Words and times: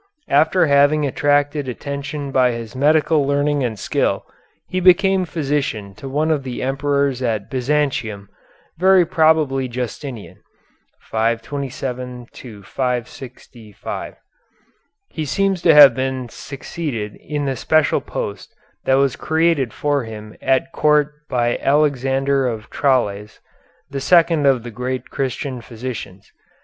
After 0.29 0.65
having 0.65 1.05
attracted 1.05 1.67
attention 1.69 2.31
by 2.31 2.53
his 2.53 2.75
medical 2.75 3.23
learning 3.27 3.63
and 3.63 3.77
skill, 3.77 4.25
he 4.67 4.79
became 4.79 5.25
physician 5.25 5.93
to 5.93 6.09
one 6.09 6.31
of 6.31 6.41
the 6.41 6.63
emperors 6.63 7.21
at 7.21 7.51
Byzantium, 7.51 8.27
very 8.79 9.05
probably 9.05 9.67
Justinian, 9.67 10.41
(527 11.01 12.25
565). 12.63 14.15
He 15.09 15.23
seems 15.23 15.61
to 15.61 15.71
have 15.75 15.93
been 15.93 16.29
succeeded 16.29 17.15
in 17.17 17.45
the 17.45 17.55
special 17.55 18.01
post 18.01 18.55
that 18.85 18.95
was 18.95 19.15
created 19.15 19.71
for 19.71 20.05
him 20.05 20.35
at 20.41 20.71
court 20.71 21.13
by 21.29 21.59
Alexander 21.59 22.47
of 22.47 22.71
Tralles, 22.71 23.39
the 23.91 24.01
second 24.01 24.47
of 24.47 24.63
the 24.63 24.71
great 24.71 25.11
Christian 25.11 25.61
physicians. 25.61 26.31